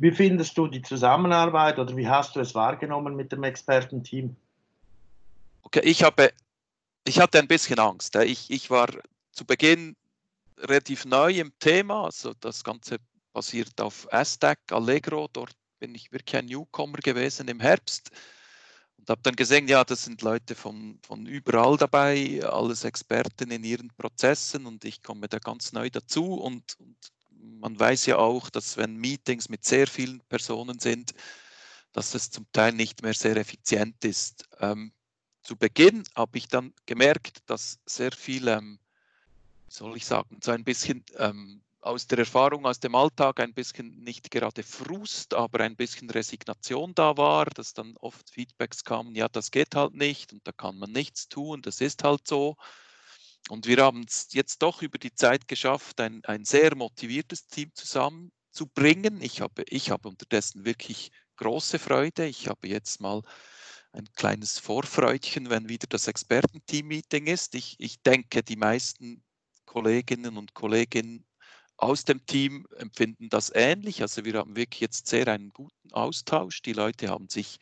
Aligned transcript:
Wie 0.00 0.12
findest 0.12 0.56
du 0.56 0.66
die 0.66 0.80
Zusammenarbeit 0.80 1.78
oder 1.78 1.94
wie 1.94 2.08
hast 2.08 2.34
du 2.34 2.40
es 2.40 2.54
wahrgenommen 2.54 3.14
mit 3.14 3.32
dem 3.32 3.44
Expertenteam? 3.44 4.34
Okay, 5.60 5.82
ich 5.84 6.02
habe, 6.02 6.32
ich 7.04 7.20
hatte 7.20 7.38
ein 7.38 7.46
bisschen 7.46 7.78
Angst. 7.78 8.16
Ich, 8.16 8.50
ich 8.50 8.70
war 8.70 8.88
zu 9.32 9.44
Beginn 9.44 9.94
relativ 10.56 11.04
neu 11.04 11.32
im 11.32 11.52
Thema, 11.58 12.06
also 12.06 12.32
das 12.40 12.64
Ganze 12.64 12.96
basiert 13.34 13.78
auf 13.78 14.10
Aztec, 14.10 14.58
Allegro, 14.70 15.28
dort 15.30 15.52
bin 15.80 15.94
ich 15.94 16.10
wirklich 16.10 16.36
ein 16.36 16.46
Newcomer 16.46 16.98
gewesen 16.98 17.48
im 17.48 17.60
Herbst 17.60 18.10
und 18.96 19.10
habe 19.10 19.20
dann 19.22 19.36
gesehen, 19.36 19.68
ja, 19.68 19.84
das 19.84 20.04
sind 20.04 20.22
Leute 20.22 20.54
von, 20.54 20.98
von 21.02 21.26
überall 21.26 21.76
dabei, 21.76 22.40
alles 22.42 22.84
Experten 22.84 23.50
in 23.50 23.64
ihren 23.64 23.90
Prozessen 23.98 24.64
und 24.64 24.82
ich 24.86 25.02
komme 25.02 25.28
da 25.28 25.38
ganz 25.38 25.72
neu 25.72 25.90
dazu 25.90 26.34
und, 26.34 26.74
und 26.78 26.96
man 27.60 27.78
weiß 27.78 28.06
ja 28.06 28.16
auch, 28.16 28.50
dass 28.50 28.76
wenn 28.76 28.96
Meetings 28.96 29.48
mit 29.48 29.64
sehr 29.64 29.86
vielen 29.86 30.20
Personen 30.28 30.78
sind, 30.78 31.12
dass 31.92 32.14
es 32.14 32.30
zum 32.30 32.46
Teil 32.52 32.72
nicht 32.72 33.02
mehr 33.02 33.14
sehr 33.14 33.36
effizient 33.36 34.04
ist. 34.04 34.48
Ähm, 34.60 34.92
zu 35.42 35.56
Beginn 35.56 36.04
habe 36.14 36.38
ich 36.38 36.48
dann 36.48 36.72
gemerkt, 36.86 37.38
dass 37.46 37.78
sehr 37.86 38.12
viel, 38.12 38.48
ähm, 38.48 38.78
soll 39.68 39.96
ich 39.96 40.06
sagen, 40.06 40.38
so 40.42 40.52
ein 40.52 40.64
bisschen 40.64 41.04
ähm, 41.16 41.62
aus 41.80 42.06
der 42.06 42.18
Erfahrung, 42.18 42.66
aus 42.66 42.80
dem 42.80 42.94
Alltag 42.94 43.40
ein 43.40 43.54
bisschen 43.54 44.02
nicht 44.02 44.30
gerade 44.30 44.62
Frust, 44.62 45.34
aber 45.34 45.60
ein 45.60 45.76
bisschen 45.76 46.10
Resignation 46.10 46.94
da 46.94 47.16
war, 47.16 47.46
dass 47.46 47.72
dann 47.72 47.96
oft 47.98 48.30
Feedbacks 48.30 48.84
kamen, 48.84 49.14
ja, 49.14 49.28
das 49.28 49.50
geht 49.50 49.74
halt 49.74 49.94
nicht 49.94 50.32
und 50.32 50.46
da 50.46 50.52
kann 50.52 50.78
man 50.78 50.92
nichts 50.92 51.28
tun, 51.28 51.62
das 51.62 51.80
ist 51.80 52.04
halt 52.04 52.26
so. 52.26 52.56
Und 53.50 53.66
wir 53.66 53.78
haben 53.78 54.04
es 54.06 54.28
jetzt 54.30 54.62
doch 54.62 54.80
über 54.80 54.98
die 54.98 55.12
Zeit 55.12 55.48
geschafft, 55.48 56.00
ein, 56.00 56.24
ein 56.24 56.44
sehr 56.44 56.76
motiviertes 56.76 57.48
Team 57.48 57.70
zusammenzubringen. 57.74 59.20
Ich 59.20 59.40
habe, 59.40 59.64
ich 59.68 59.90
habe 59.90 60.08
unterdessen 60.08 60.64
wirklich 60.64 61.10
große 61.36 61.80
Freude. 61.80 62.26
Ich 62.26 62.46
habe 62.46 62.68
jetzt 62.68 63.00
mal 63.00 63.22
ein 63.92 64.06
kleines 64.14 64.60
Vorfreudchen, 64.60 65.50
wenn 65.50 65.68
wieder 65.68 65.88
das 65.88 66.06
Expertenteam-Meeting 66.06 67.26
ist. 67.26 67.56
Ich, 67.56 67.74
ich 67.80 68.00
denke, 68.02 68.44
die 68.44 68.54
meisten 68.54 69.24
Kolleginnen 69.66 70.36
und 70.36 70.54
Kollegen 70.54 71.24
aus 71.76 72.04
dem 72.04 72.24
Team 72.26 72.68
empfinden 72.76 73.30
das 73.30 73.50
ähnlich. 73.52 74.02
Also 74.02 74.24
wir 74.24 74.34
haben 74.34 74.54
wirklich 74.54 74.80
jetzt 74.80 75.08
sehr 75.08 75.26
einen 75.26 75.50
guten 75.50 75.92
Austausch. 75.92 76.62
Die 76.62 76.72
Leute 76.72 77.08
haben 77.08 77.28
sich, 77.28 77.58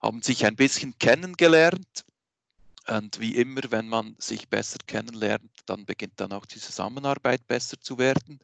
haben 0.00 0.22
sich 0.22 0.46
ein 0.46 0.54
bisschen 0.54 0.96
kennengelernt. 0.98 2.04
Und 2.88 3.20
wie 3.20 3.36
immer, 3.36 3.60
wenn 3.70 3.88
man 3.88 4.16
sich 4.18 4.48
besser 4.48 4.78
kennenlernt, 4.86 5.52
dann 5.66 5.84
beginnt 5.84 6.18
dann 6.20 6.32
auch 6.32 6.46
die 6.46 6.58
Zusammenarbeit 6.58 7.46
besser 7.46 7.78
zu 7.80 7.98
werden. 7.98 8.38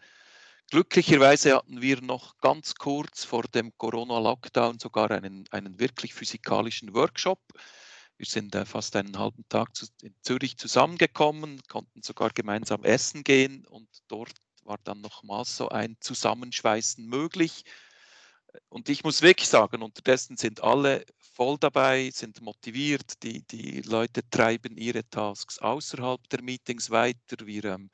Glücklicherweise 0.71 1.57
hatten 1.57 1.81
wir 1.81 2.01
noch 2.03 2.37
ganz 2.39 2.75
kurz 2.75 3.25
vor 3.25 3.45
dem 3.45 3.73
Corona-Lockdown 3.79 4.79
sogar 4.79 5.11
einen, 5.11 5.45
einen 5.51 5.79
wirklich 5.79 6.15
physikalischen 6.15 6.95
Workshop. 6.95 7.41
Wir 8.17 8.27
sind 8.27 8.55
äh, 8.55 8.65
fast 8.65 8.97
einen 8.97 9.19
halben 9.19 9.49
Tag 9.49 9.75
zu, 9.75 9.87
in 10.03 10.15
Zürich 10.23 10.57
zusammengekommen, 10.59 11.61
konnten 11.69 12.03
sogar 12.03 12.31
gemeinsam 12.31 12.85
essen 12.85 13.25
gehen 13.25 13.67
und 13.67 13.89
dort 14.09 14.35
war 14.63 14.79
dann 14.85 15.01
nochmals 15.01 15.57
so 15.57 15.69
ein 15.69 15.97
Zusammenschweißen 16.01 17.07
möglich. 17.07 17.65
Und 18.69 18.89
ich 18.89 19.05
muss 19.05 19.23
wirklich 19.23 19.49
sagen, 19.49 19.83
unterdessen 19.83 20.37
sind 20.37 20.63
alle 20.63 21.05
voll 21.19 21.59
dabei, 21.59 22.11
sind 22.13 22.41
motiviert, 22.41 23.23
die, 23.23 23.43
die 23.43 23.83
Leute 23.83 24.29
treiben 24.31 24.77
ihre 24.77 25.09
Tasks 25.09 25.59
außerhalb 25.59 26.29
der 26.29 26.43
Meetings 26.43 26.91
weiter. 26.91 27.45
Wir 27.45 27.65
ähm, 27.65 27.91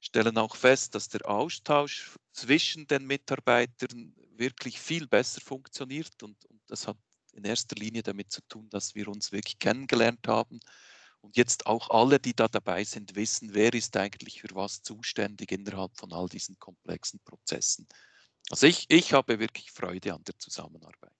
stellen 0.00 0.36
auch 0.38 0.56
fest, 0.56 0.94
dass 0.94 1.08
der 1.08 1.28
Austausch 1.28 2.10
zwischen 2.32 2.86
den 2.86 3.06
Mitarbeitern 3.06 4.14
wirklich 4.36 4.78
viel 4.80 5.06
besser 5.06 5.40
funktioniert 5.40 6.22
und, 6.22 6.44
und 6.46 6.60
das 6.66 6.86
hat 6.86 6.98
in 7.32 7.44
erster 7.44 7.76
Linie 7.76 8.02
damit 8.02 8.30
zu 8.30 8.42
tun, 8.48 8.68
dass 8.70 8.94
wir 8.94 9.08
uns 9.08 9.32
wirklich 9.32 9.58
kennengelernt 9.58 10.26
haben 10.26 10.60
und 11.20 11.36
jetzt 11.36 11.66
auch 11.66 11.90
alle, 11.90 12.20
die 12.20 12.34
da 12.34 12.48
dabei 12.48 12.84
sind, 12.84 13.16
wissen, 13.16 13.54
wer 13.54 13.72
ist 13.72 13.96
eigentlich 13.96 14.42
für 14.42 14.54
was 14.54 14.82
zuständig 14.82 15.50
innerhalb 15.52 15.96
von 15.96 16.12
all 16.12 16.28
diesen 16.28 16.58
komplexen 16.58 17.20
Prozessen. 17.24 17.88
Also 18.50 18.66
ich, 18.66 18.86
ich 18.88 19.12
habe 19.12 19.38
wirklich 19.38 19.70
Freude 19.70 20.14
an 20.14 20.22
der 20.24 20.38
Zusammenarbeit. 20.38 21.10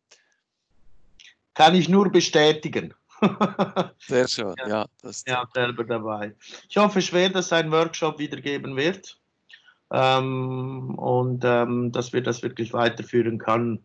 Kann 1.55 1.75
ich 1.75 1.89
nur 1.89 2.11
bestätigen. 2.11 2.95
Sehr 3.99 4.29
schön, 4.29 4.55
ja. 4.59 4.69
Ja, 4.69 4.87
das 5.01 5.25
ja 5.27 5.49
selber 5.55 5.85
dabei. 5.85 6.35
Ich 6.69 6.77
hoffe 6.77 7.01
schwer, 7.01 7.31
dass 7.31 7.47
es 7.47 7.53
einen 7.53 7.71
Workshop 7.71 8.19
wieder 8.19 8.41
geben 8.41 8.77
wird 8.77 9.19
ähm, 9.91 10.99
und 10.99 11.45
ähm, 11.45 11.93
dass 11.93 12.13
wir 12.13 12.23
das 12.23 12.43
wirklich 12.43 12.73
weiterführen 12.73 13.39
kann, 13.39 13.85